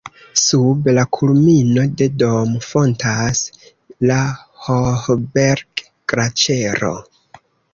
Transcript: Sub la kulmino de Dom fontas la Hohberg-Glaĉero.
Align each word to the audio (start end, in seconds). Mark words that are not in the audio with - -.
Sub 0.43 0.87
la 0.97 1.01
kulmino 1.17 1.83
de 2.01 2.07
Dom 2.23 2.55
fontas 2.69 3.43
la 4.13 4.17
Hohberg-Glaĉero. 4.65 6.91